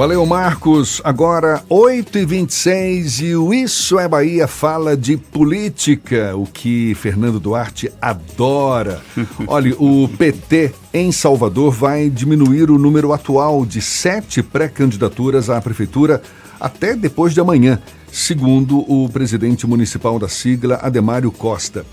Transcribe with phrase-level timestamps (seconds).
[0.00, 1.02] Valeu, Marcos.
[1.04, 9.02] Agora, 8h26 e o Isso é Bahia fala de política, o que Fernando Duarte adora.
[9.46, 16.22] Olha, o PT em Salvador vai diminuir o número atual de sete pré-candidaturas à prefeitura
[16.58, 17.78] até depois de amanhã,
[18.10, 21.84] segundo o presidente municipal da sigla, Ademário Costa.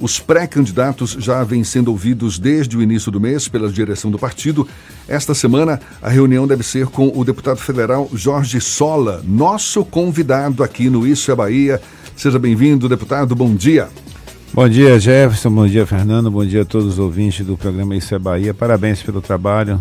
[0.00, 4.66] Os pré-candidatos já vêm sendo ouvidos desde o início do mês pela direção do partido.
[5.08, 10.90] Esta semana, a reunião deve ser com o deputado federal Jorge Sola, nosso convidado aqui
[10.90, 11.80] no Isso é Bahia.
[12.16, 13.34] Seja bem-vindo, deputado.
[13.34, 13.88] Bom dia.
[14.52, 15.50] Bom dia, Jefferson.
[15.50, 16.30] Bom dia, Fernando.
[16.30, 18.54] Bom dia a todos os ouvintes do programa Isso é Bahia.
[18.54, 19.80] Parabéns pelo trabalho.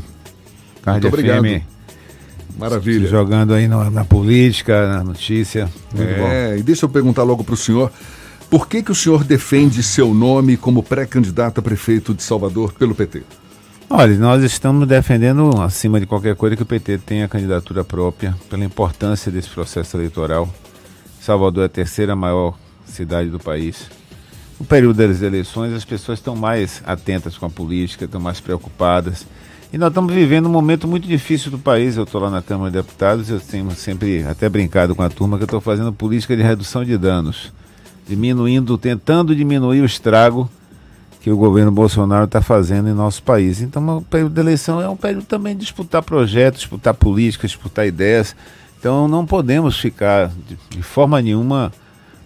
[0.86, 1.46] Muito obrigado.
[1.46, 1.64] FM,
[2.58, 3.08] Maravilha.
[3.08, 5.70] Jogando aí na, na política, na notícia.
[5.94, 6.60] Muito é, bom.
[6.60, 7.92] e deixa eu perguntar logo para o senhor.
[8.54, 12.94] Por que, que o senhor defende seu nome como pré-candidato a prefeito de Salvador pelo
[12.94, 13.24] PT?
[13.90, 18.64] Olha, nós estamos defendendo, acima de qualquer coisa, que o PT tenha candidatura própria, pela
[18.64, 20.48] importância desse processo eleitoral.
[21.20, 23.90] Salvador é a terceira maior cidade do país.
[24.60, 29.26] No período das eleições, as pessoas estão mais atentas com a política, estão mais preocupadas.
[29.74, 31.98] E nós estamos vivendo um momento muito difícil do país.
[31.98, 35.38] Eu estou lá na Câmara de Deputados, eu tenho sempre até brincado com a turma
[35.38, 37.52] que eu estou fazendo política de redução de danos
[38.08, 40.50] diminuindo, tentando diminuir o estrago
[41.22, 43.62] que o governo Bolsonaro está fazendo em nosso país.
[43.62, 47.88] Então, o período de eleição é um período também de disputar projetos, disputar políticas, disputar
[47.88, 48.36] ideias.
[48.78, 50.30] Então, não podemos ficar
[50.70, 51.72] de forma nenhuma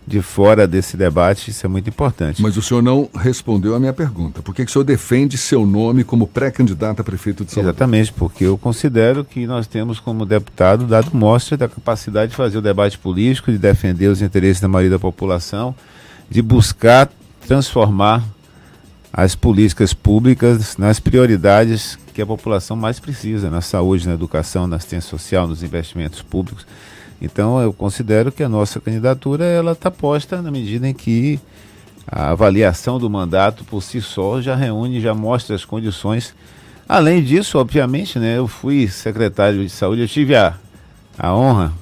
[0.08, 2.42] de fora desse debate, isso é muito importante.
[2.42, 4.42] Mas o senhor não respondeu à minha pergunta.
[4.42, 7.72] Por que, que o senhor defende seu nome como pré-candidato a prefeito de Salvador?
[7.72, 12.58] Exatamente, porque eu considero que nós temos como deputado dado mostra da capacidade de fazer
[12.58, 15.76] o debate político, de defender os interesses da maioria da população,
[16.30, 17.12] de buscar
[17.46, 18.24] transformar
[19.12, 24.78] as políticas públicas nas prioridades que a população mais precisa, na saúde, na educação, na
[24.78, 26.66] assistência social, nos investimentos públicos.
[27.22, 31.40] Então eu considero que a nossa candidatura ela está posta na medida em que
[32.08, 36.34] a avaliação do mandato por si só já reúne, já mostra as condições.
[36.88, 40.56] Além disso, obviamente, né, eu fui secretário de saúde, eu tive a,
[41.18, 41.74] a honra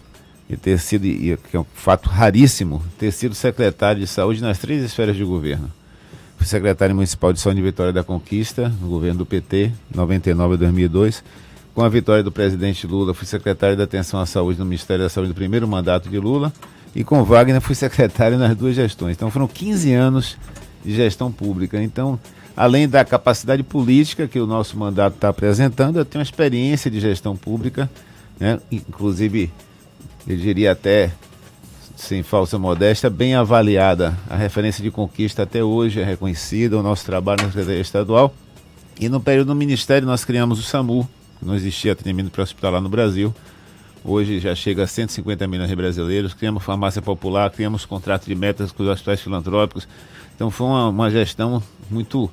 [0.49, 4.83] de ter sido, que é um fato raríssimo, ter sido secretário de saúde nas três
[4.83, 5.71] esferas de governo.
[6.37, 10.57] Fui secretário municipal de saúde de Vitória da Conquista, no governo do PT, 99 a
[10.57, 11.23] 2002
[11.75, 15.09] com a vitória do presidente Lula, fui secretário da Atenção à Saúde no Ministério da
[15.09, 16.51] Saúde no primeiro mandato de Lula.
[16.95, 19.17] E com Wagner fui secretário nas duas gestões.
[19.17, 20.37] Então foram 15 anos
[20.85, 21.83] de gestão pública.
[21.83, 22.17] Então,
[22.55, 27.01] além da capacidade política que o nosso mandato está apresentando, eu tenho uma experiência de
[27.01, 27.89] gestão pública,
[28.39, 28.57] né?
[28.71, 29.51] inclusive,
[30.25, 31.11] eu diria até,
[31.97, 34.17] sem falsa modéstia, bem avaliada.
[34.29, 38.33] A referência de conquista até hoje é reconhecida, o nosso trabalho na Secretaria Estadual.
[38.97, 41.05] E no período do Ministério nós criamos o SAMU,
[41.45, 43.33] não existia atendimento para hospitalar no Brasil.
[44.03, 46.33] Hoje já chega a 150 milhões de brasileiros.
[46.33, 49.87] Criamos farmácia popular, criamos contrato de metas com os hospitais filantrópicos.
[50.35, 52.29] Então foi uma, uma gestão muito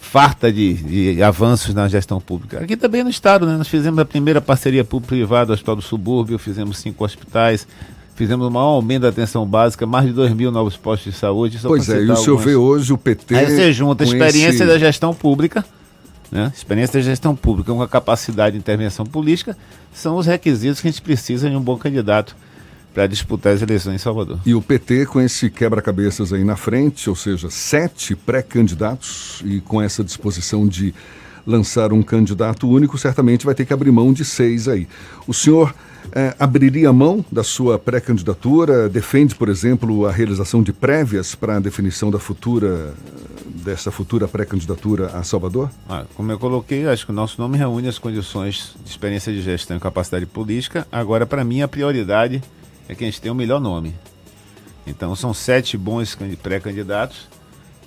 [0.00, 0.74] farta de,
[1.14, 2.60] de, avanços na gestão pública.
[2.60, 3.56] Aqui também no Estado, né?
[3.56, 7.66] nós fizemos a primeira parceria público-privada do Hospital do Subúrbio, fizemos cinco hospitais,
[8.14, 11.58] fizemos o maior aumento da atenção básica, mais de 2 mil novos postos de saúde.
[11.62, 13.34] Pois é, e o senhor vê hoje o PT.
[13.34, 14.66] Aí você junta a experiência esse...
[14.66, 15.64] da gestão pública
[16.36, 16.52] né?
[16.54, 19.56] Experiência de gestão pública com a capacidade de intervenção política
[19.92, 22.36] são os requisitos que a gente precisa de um bom candidato
[22.92, 24.38] para disputar as eleições em Salvador.
[24.44, 29.82] E o PT com esse quebra-cabeças aí na frente, ou seja, sete pré-candidatos e com
[29.82, 30.94] essa disposição de
[31.46, 34.88] lançar um candidato único, certamente vai ter que abrir mão de seis aí.
[35.26, 35.74] O senhor
[36.12, 38.88] é, abriria mão da sua pré-candidatura?
[38.88, 42.94] Defende, por exemplo, a realização de prévias para a definição da futura
[43.66, 45.68] dessa futura pré-candidatura a Salvador?
[45.88, 49.42] Ah, como eu coloquei, acho que o nosso nome reúne as condições de experiência de
[49.42, 50.86] gestão e capacidade política.
[50.90, 52.40] Agora, para mim, a prioridade
[52.88, 53.92] é que a gente tenha o melhor nome.
[54.86, 57.26] Então, são sete bons pré-candidatos.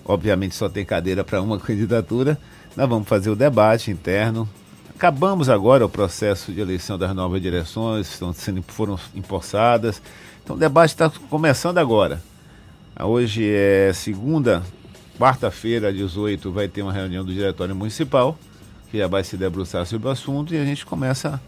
[0.04, 2.38] Obviamente, só tem cadeira para uma candidatura.
[2.76, 4.50] Nós vamos fazer o debate interno.
[4.94, 10.02] Acabamos agora o processo de eleição das novas direções, estão sendo, foram empossadas.
[10.44, 12.22] Então, o debate está começando agora.
[13.02, 14.62] Hoje é segunda,
[15.20, 18.40] Quarta-feira, às 18, vai ter uma reunião do Diretório Municipal,
[18.90, 21.42] que já vai se debruçar sobre o assunto e a gente começa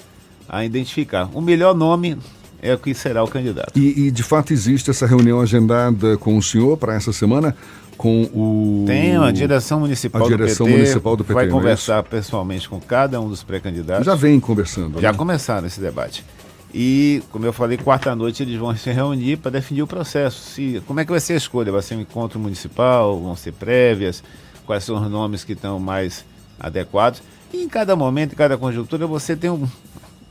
[0.50, 1.30] a identificar.
[1.34, 2.18] O melhor nome
[2.62, 3.80] é o que será o candidato.
[3.80, 7.56] E, e de fato existe essa reunião agendada com o senhor para essa semana?
[7.98, 8.84] Com o.
[8.86, 11.34] Tem a direção municipal, a direção do, PT, municipal do PT.
[11.34, 14.06] Vai é conversar pessoalmente com cada um dos pré-candidatos.
[14.06, 15.00] Já vem conversando.
[15.00, 15.18] Já né?
[15.18, 16.26] começaram esse debate.
[16.74, 20.42] E, como eu falei, quarta-noite eles vão se reunir para definir o processo.
[20.42, 21.72] Se, como é que vai ser a escolha?
[21.72, 23.20] Vai ser um encontro municipal?
[23.20, 24.24] Vão ser prévias?
[24.66, 26.26] Quais são os nomes que estão mais
[26.60, 27.22] adequados?
[27.54, 29.68] E em cada momento, em cada conjuntura, você tem um,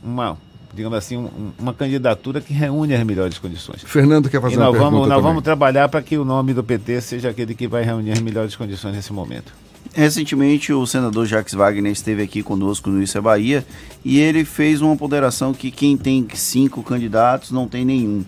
[0.03, 0.37] uma
[0.73, 3.83] digamos assim, um, uma candidatura que reúne as melhores condições.
[3.83, 6.63] Fernando quer fazer e nós uma vamos, Nós vamos trabalhar para que o nome do
[6.63, 9.53] PT seja aquele que vai reunir as melhores condições nesse momento.
[9.93, 13.65] Recentemente, o senador Jacques Wagner esteve aqui conosco no Isso é Bahia
[14.05, 18.23] e ele fez uma ponderação que quem tem cinco candidatos não tem nenhum.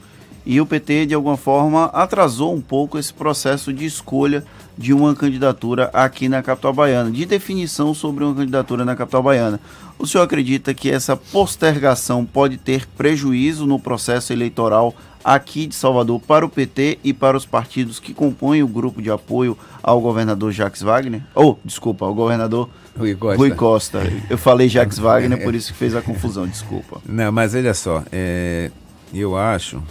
[0.45, 4.43] E o PT, de alguma forma, atrasou um pouco esse processo de escolha
[4.77, 9.59] de uma candidatura aqui na capital baiana, de definição sobre uma candidatura na capital baiana.
[9.97, 16.19] O senhor acredita que essa postergação pode ter prejuízo no processo eleitoral aqui de Salvador
[16.19, 20.51] para o PT e para os partidos que compõem o grupo de apoio ao governador
[20.51, 21.21] Jacques Wagner?
[21.33, 23.37] Ou, oh, desculpa, ao governador Rui Costa.
[23.37, 23.99] Rui Costa.
[24.29, 27.01] Eu falei Jacques Wagner, por isso que fez a confusão, desculpa.
[27.05, 28.71] Não, mas olha só, é,
[29.13, 29.81] eu acho,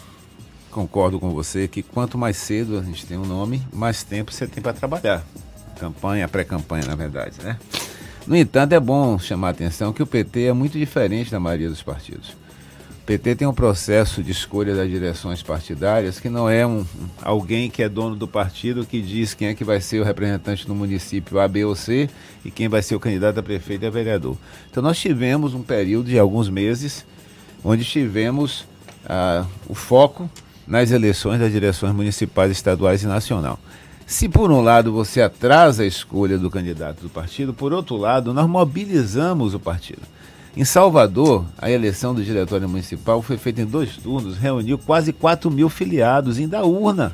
[0.71, 4.47] concordo com você, que quanto mais cedo a gente tem um nome, mais tempo você
[4.47, 5.25] tem para trabalhar.
[5.79, 7.59] Campanha, pré-campanha, na verdade, né?
[8.27, 11.69] No entanto, é bom chamar a atenção que o PT é muito diferente da maioria
[11.69, 12.37] dos partidos.
[13.05, 16.87] PT tem um processo de escolha das direções partidárias que não é um,
[17.21, 20.67] alguém que é dono do partido que diz quem é que vai ser o representante
[20.67, 22.09] do município A, B ou C
[22.45, 24.37] e quem vai ser o candidato a prefeito e a vereador.
[24.71, 27.05] Então nós tivemos um período de alguns meses
[27.65, 28.65] onde tivemos
[29.05, 30.31] ah, o foco
[30.65, 33.59] nas eleições das direções municipais, estaduais e nacional.
[34.07, 38.33] Se por um lado você atrasa a escolha do candidato do partido, por outro lado
[38.33, 40.03] nós mobilizamos o partido.
[40.55, 45.51] Em Salvador, a eleição do diretório municipal foi feita em dois turnos, reuniu quase 4
[45.51, 47.11] mil filiados, indo à urna.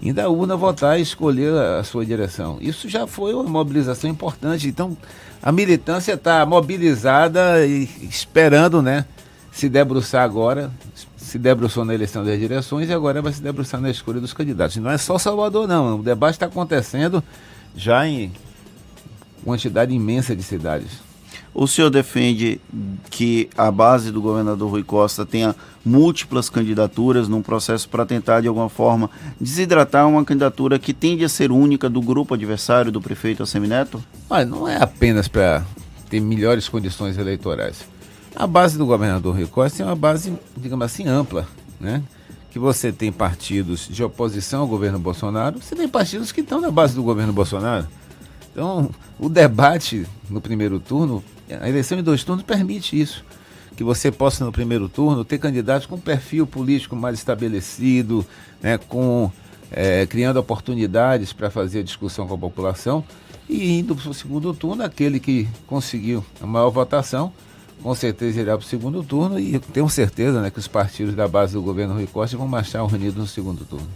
[0.00, 2.58] Indo à urna votar e escolher a sua direção.
[2.60, 4.68] Isso já foi uma mobilização importante.
[4.68, 4.96] Então,
[5.42, 9.04] a militância está mobilizada e esperando, né?
[9.50, 10.70] Se debruçar agora,
[11.16, 14.76] se debruçou na eleição das direções e agora vai se debruçar na escolha dos candidatos.
[14.76, 15.98] Não é só Salvador, não.
[15.98, 17.24] O debate está acontecendo
[17.74, 18.30] já em
[19.44, 21.05] quantidade imensa de cidades.
[21.58, 22.60] O senhor defende
[23.08, 28.48] que a base do governador Rui Costa tenha múltiplas candidaturas num processo para tentar, de
[28.48, 29.08] alguma forma,
[29.40, 34.04] desidratar uma candidatura que tende a ser única do grupo adversário do prefeito Assemineto?
[34.28, 35.64] Mas não é apenas para
[36.10, 37.86] ter melhores condições eleitorais.
[38.34, 41.48] A base do governador Rui Costa é uma base, digamos assim, ampla,
[41.80, 42.02] né?
[42.50, 46.70] Que você tem partidos de oposição ao governo Bolsonaro, você tem partidos que estão na
[46.70, 47.86] base do governo Bolsonaro.
[48.56, 48.88] Então,
[49.18, 51.22] o debate no primeiro turno
[51.60, 53.22] a eleição em dois turnos permite isso.
[53.76, 58.24] Que você possa, no primeiro turno, ter candidatos com perfil político mais estabelecido,
[58.62, 59.30] né, com,
[59.70, 63.04] é, criando oportunidades para fazer a discussão com a população.
[63.46, 67.30] E indo para o segundo turno, aquele que conseguiu a maior votação,
[67.82, 69.38] com certeza irá para o segundo turno.
[69.38, 72.82] E tenho certeza né, que os partidos da base do governo Rui Costa vão marchar
[72.86, 73.86] unidos no segundo turno.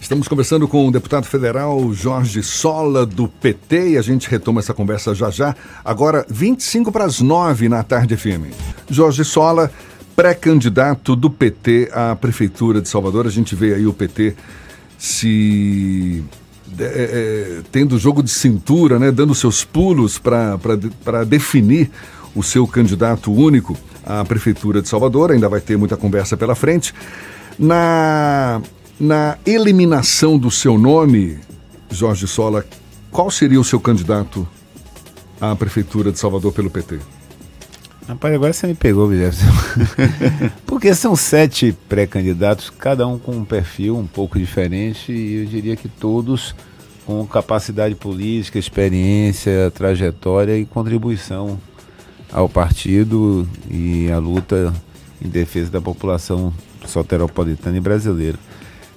[0.00, 4.72] Estamos conversando com o deputado federal Jorge Sola, do PT, e a gente retoma essa
[4.72, 5.54] conversa já já.
[5.84, 8.50] Agora, 25 para as 9 na tarde FM.
[8.88, 9.70] Jorge Sola,
[10.16, 13.26] pré-candidato do PT à Prefeitura de Salvador.
[13.26, 14.34] A gente vê aí o PT
[14.98, 16.24] se.
[16.78, 21.90] É, é, tendo jogo de cintura, né, dando seus pulos para definir
[22.34, 25.30] o seu candidato único à Prefeitura de Salvador.
[25.30, 26.94] Ainda vai ter muita conversa pela frente.
[27.58, 28.62] Na
[29.00, 31.38] na eliminação do seu nome,
[31.90, 32.66] Jorge Sola,
[33.10, 34.46] qual seria o seu candidato
[35.40, 36.98] à Prefeitura de Salvador pelo PT?
[38.06, 39.38] Rapaz, agora você me pegou, Guilherme.
[40.66, 45.76] Porque são sete pré-candidatos, cada um com um perfil um pouco diferente, e eu diria
[45.76, 46.54] que todos
[47.06, 51.58] com capacidade política, experiência, trajetória e contribuição
[52.30, 54.72] ao partido e à luta
[55.24, 56.52] em defesa da população
[56.86, 58.38] soteropolitana e brasileira.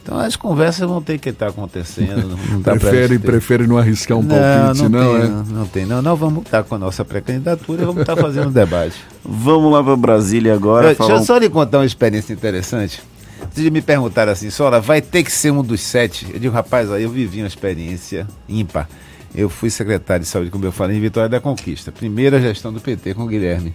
[0.03, 2.38] Então as conversas vão ter que estar acontecendo.
[2.51, 5.27] Não prefere, prefere não arriscar um não, palpite, não, não, tem, é?
[5.27, 6.01] Não, não tem, não.
[6.01, 8.95] Não, vamos estar com a nossa pré-candidatura e vamos estar fazendo um debate.
[9.25, 10.91] Vamos lá para Brasília agora.
[10.91, 13.01] Eu, Deixa eu só lhe contar uma experiência interessante.
[13.50, 16.27] Vocês me perguntaram assim, Sola, vai ter que ser um dos sete?
[16.33, 18.89] Eu digo, rapaz, aí eu vivi uma experiência ímpar.
[19.33, 21.89] Eu fui secretário de saúde, como eu falei, em Vitória da Conquista.
[21.89, 23.74] Primeira gestão do PT com o Guilherme.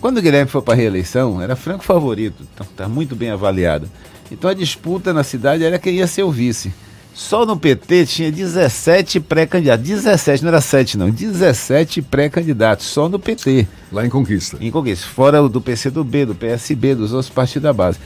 [0.00, 3.88] Quando o Guilherme foi para a reeleição, era franco favorito, está tá muito bem avaliado.
[4.32, 6.72] Então a disputa na cidade era quem ia ser o vice.
[7.12, 9.84] Só no PT tinha 17 pré-candidatos.
[9.86, 13.66] 17, não era 7 não, 17 pré-candidatos, só no PT.
[13.92, 14.56] Lá em Conquista.
[14.60, 15.06] Em Conquista.
[15.06, 17.98] Fora do PCdoB, do PSB, dos outros partidos da base.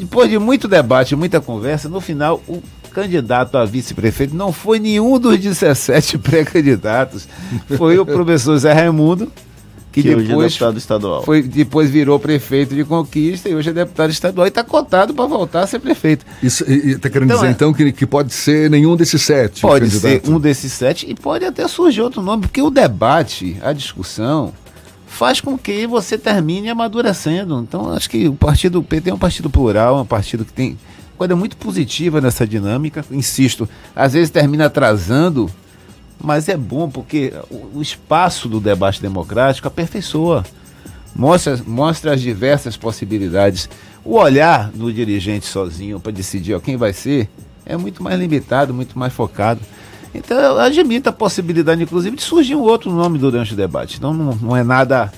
[0.00, 5.20] Depois de muito debate, muita conversa, no final o candidato a vice-prefeito não foi nenhum
[5.20, 7.28] dos 17 pré-candidatos.
[7.76, 9.30] Foi o professor Zé Raimundo,
[10.02, 11.22] que, que depois hoje é deputado estadual.
[11.22, 15.26] Foi, depois virou prefeito de Conquista e hoje é deputado estadual e está cotado para
[15.26, 16.24] voltar a ser prefeito.
[16.42, 19.60] Isso está querendo então, dizer é, então que, que pode ser nenhum desses sete?
[19.60, 23.72] Pode ser um desses sete e pode até surgir outro nome, porque o debate, a
[23.72, 24.52] discussão,
[25.06, 27.58] faz com que você termine amadurecendo.
[27.60, 30.78] Então, acho que o partido PT é um partido plural, é um partido que tem
[31.16, 33.04] coisa muito positiva nessa dinâmica.
[33.10, 35.50] Insisto, às vezes termina atrasando,
[36.20, 40.44] mas é bom porque o, espaço do debate democrático aperfeiçoa.
[41.14, 43.68] Mostra, mostra as diversas possibilidades.
[44.04, 47.28] O olhar do dirigente sozinho para decidir ó, quem vai ser
[47.64, 49.60] é muito mais limitado, muito mais focado.
[50.14, 53.96] Então eu admito a possibilidade, inclusive, de surgir um outro nome durante o debate.
[53.98, 55.12] Então não, não é nada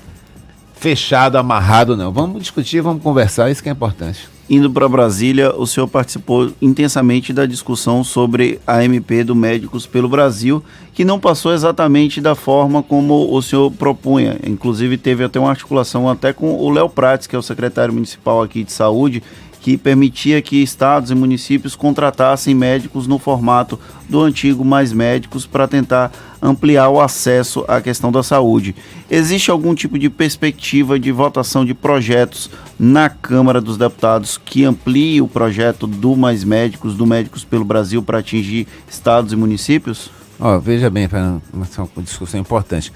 [0.80, 2.10] fechado, amarrado, não.
[2.10, 4.26] Vamos discutir, vamos conversar, isso que é importante.
[4.48, 10.08] Indo para Brasília, o senhor participou intensamente da discussão sobre a MP do Médicos pelo
[10.08, 14.38] Brasil, que não passou exatamente da forma como o senhor propunha.
[14.44, 18.42] Inclusive teve até uma articulação até com o Léo Prates, que é o secretário municipal
[18.42, 19.22] aqui de saúde,
[19.60, 25.68] que permitia que estados e municípios contratassem médicos no formato do antigo Mais Médicos para
[25.68, 28.74] tentar ampliar o acesso à questão da saúde.
[29.10, 35.20] Existe algum tipo de perspectiva de votação de projetos na Câmara dos Deputados que amplie
[35.20, 40.10] o projeto do Mais Médicos, do Médicos pelo Brasil, para atingir estados e municípios?
[40.38, 41.06] Oh, veja bem,
[41.52, 41.66] uma
[42.02, 42.90] discussão importante.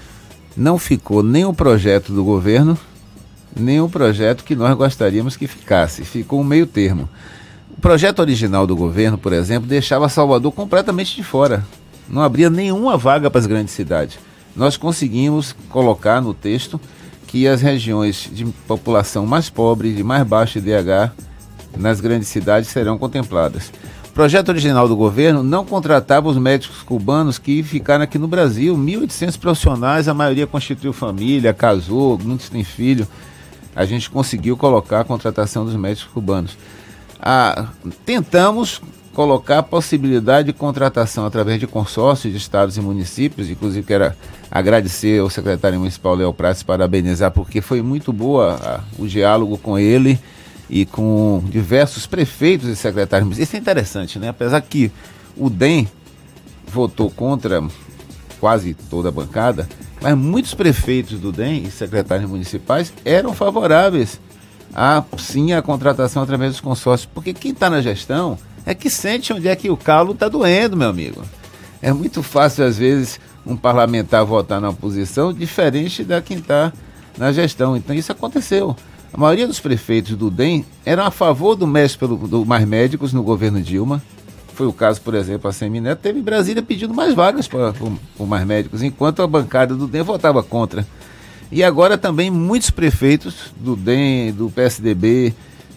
[0.57, 2.79] Não ficou nem o projeto do governo
[3.57, 6.05] nenhum projeto que nós gostaríamos que ficasse.
[6.05, 7.09] Ficou um meio termo.
[7.77, 11.65] O projeto original do governo, por exemplo, deixava Salvador completamente de fora.
[12.09, 14.19] Não abria nenhuma vaga para as grandes cidades.
[14.55, 16.81] Nós conseguimos colocar no texto
[17.27, 21.13] que as regiões de população mais pobre, de mais baixo IDH,
[21.77, 23.73] nas grandes cidades serão contempladas.
[24.09, 28.77] O projeto original do governo não contratava os médicos cubanos que ficaram aqui no Brasil.
[28.77, 33.09] 1.800 profissionais, a maioria constituiu família, casou, muitos têm filho
[33.75, 36.57] a gente conseguiu colocar a contratação dos médicos cubanos.
[37.21, 37.69] Ah,
[38.05, 38.81] tentamos
[39.15, 44.13] colocar a possibilidade de contratação através de consórcios de estados e municípios, inclusive quero
[44.51, 49.79] agradecer ao secretário municipal Léo Prates, parabenizar, porque foi muito boa a, o diálogo com
[49.79, 50.19] ele
[50.69, 53.39] e com diversos prefeitos e secretários.
[53.39, 54.29] Isso é interessante, né?
[54.29, 54.91] Apesar que
[55.37, 55.89] o DEM
[56.67, 57.63] votou contra
[58.41, 59.69] quase toda a bancada,
[60.05, 64.21] mas muitos prefeitos do DEM e secretários municipais eram favoráveis
[64.75, 69.33] a sim a contratação através dos consórcios, porque quem está na gestão é que sente
[69.33, 71.23] onde é que o calo está doendo, meu amigo.
[71.81, 76.71] É muito fácil, às vezes, um parlamentar votar na oposição diferente da quem está
[77.17, 77.75] na gestão.
[77.75, 78.77] Então isso aconteceu.
[79.11, 81.67] A maioria dos prefeitos do DEM eram a favor do,
[81.99, 84.03] pelo, do Mais Médicos no governo Dilma.
[84.55, 87.75] Foi o caso, por exemplo, a Semineto teve Brasília pedindo mais vagas para
[88.21, 90.87] mais médicos, enquanto a bancada do DEM votava contra.
[91.51, 95.35] E agora também muitos prefeitos do DEM, do PSDB,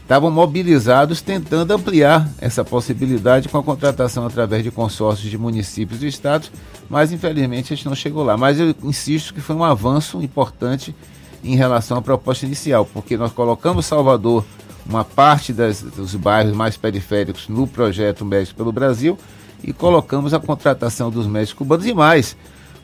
[0.07, 6.07] estavam mobilizados tentando ampliar essa possibilidade com a contratação através de consórcios de municípios e
[6.07, 6.51] estados,
[6.89, 8.37] mas infelizmente a gente não chegou lá.
[8.37, 10.95] Mas eu insisto que foi um avanço importante
[11.43, 14.45] em relação à proposta inicial, porque nós colocamos Salvador
[14.87, 19.17] uma parte das, dos bairros mais periféricos no projeto Médicos pelo Brasil
[19.63, 22.37] e colocamos a contratação dos médicos cubanos e mais.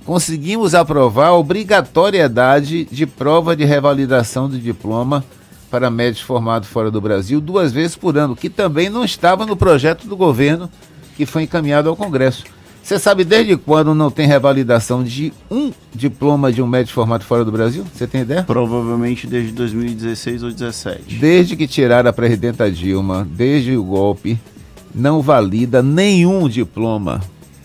[0.05, 5.24] Conseguimos aprovar a obrigatoriedade de prova de revalidação do diploma
[5.72, 9.55] para médicos formados fora do Brasil duas vezes por ano, que também não estava no
[9.55, 10.69] projeto do governo
[11.15, 12.43] que foi encaminhado ao Congresso.
[12.83, 17.45] Você sabe desde quando não tem revalidação de um diploma de um médico formado fora
[17.45, 17.85] do Brasil?
[17.93, 18.43] Você tem ideia?
[18.43, 21.15] Provavelmente desde 2016 ou 2017.
[21.15, 24.37] Desde que tiraram a presidenta Dilma, desde o golpe,
[24.93, 27.21] não valida nenhum diploma.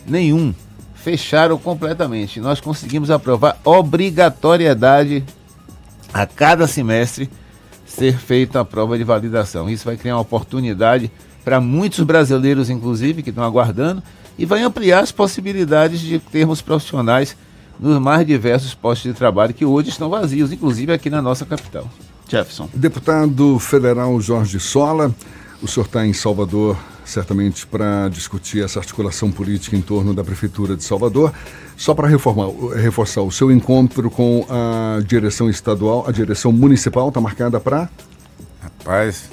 [0.06, 0.54] Nenhum.
[0.94, 2.38] Fecharam completamente.
[2.38, 5.24] Nós conseguimos aprovar obrigatoriedade
[6.14, 7.28] a cada semestre
[7.84, 9.68] ser feita a prova de validação.
[9.68, 11.10] Isso vai criar uma oportunidade
[11.44, 14.00] para muitos brasileiros, inclusive, que estão aguardando
[14.38, 17.36] e vai ampliar as possibilidades de termos profissionais
[17.78, 21.88] nos mais diversos postos de trabalho que hoje estão vazios, inclusive aqui na nossa capital.
[22.28, 22.68] Jefferson.
[22.74, 25.14] Deputado federal Jorge Sola,
[25.62, 26.76] o senhor está em Salvador
[27.08, 31.32] certamente para discutir essa articulação política em torno da Prefeitura de Salvador.
[31.76, 37.58] Só para reforçar, o seu encontro com a direção estadual, a direção municipal está marcada
[37.58, 37.88] para?
[38.60, 39.30] Rapaz.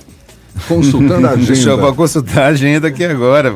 [0.68, 1.48] Consultando a agenda.
[1.52, 3.54] Deixa eu consultar a agenda aqui agora.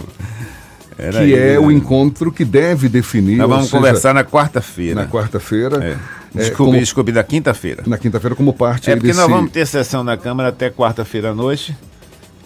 [0.99, 1.59] Era que aí, é né?
[1.59, 3.37] o encontro que deve definir.
[3.37, 4.95] Nós vamos seja, conversar na quarta-feira.
[5.03, 5.83] Na quarta-feira.
[5.83, 6.19] É.
[6.35, 7.83] É, desculpe, como, desculpe, na quinta-feira.
[7.87, 9.19] Na quinta-feira, como parte É porque desse...
[9.19, 11.75] nós vamos ter sessão na Câmara até quarta-feira à noite.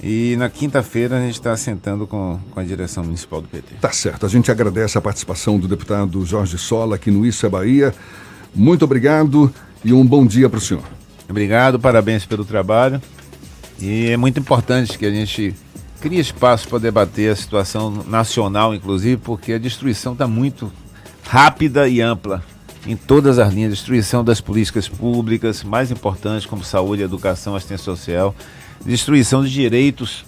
[0.02, 3.76] E na quinta-feira a gente está sentando com, com a direção municipal do PT.
[3.80, 4.26] Tá certo.
[4.26, 7.94] A gente agradece a participação do deputado Jorge Sola aqui no Isso é Bahia.
[8.54, 10.84] Muito obrigado e um bom dia para o senhor.
[11.30, 13.02] Obrigado, parabéns pelo trabalho.
[13.80, 15.56] E é muito importante que a gente
[16.04, 20.70] cria espaço para debater a situação nacional, inclusive, porque a destruição está muito
[21.26, 22.44] rápida e ampla.
[22.86, 28.36] em todas as linhas, destruição das políticas públicas, mais importantes como saúde, educação, assistência social,
[28.86, 30.26] destruição de direitos,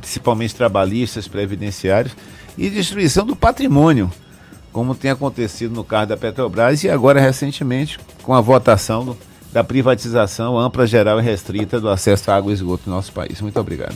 [0.00, 2.16] principalmente trabalhistas, previdenciários,
[2.58, 4.10] e destruição do patrimônio,
[4.72, 9.16] como tem acontecido no caso da Petrobras e agora recentemente com a votação do,
[9.52, 13.40] da privatização ampla, geral e restrita do acesso à água e esgoto no nosso país.
[13.40, 13.94] Muito obrigado.